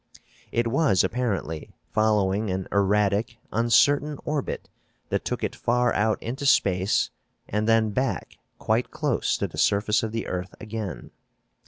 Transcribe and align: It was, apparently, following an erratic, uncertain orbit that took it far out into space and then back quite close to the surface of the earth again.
It 0.51 0.65
was, 0.65 1.03
apparently, 1.03 1.69
following 1.91 2.49
an 2.49 2.67
erratic, 2.71 3.37
uncertain 3.51 4.17
orbit 4.25 4.67
that 5.09 5.23
took 5.23 5.43
it 5.43 5.55
far 5.55 5.93
out 5.93 6.17
into 6.23 6.47
space 6.47 7.11
and 7.47 7.69
then 7.69 7.91
back 7.91 8.39
quite 8.57 8.89
close 8.89 9.37
to 9.37 9.47
the 9.47 9.59
surface 9.59 10.01
of 10.01 10.11
the 10.11 10.25
earth 10.25 10.55
again. 10.59 11.11